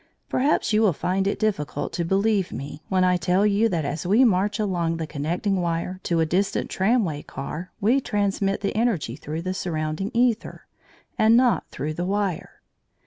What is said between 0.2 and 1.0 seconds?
Perhaps you will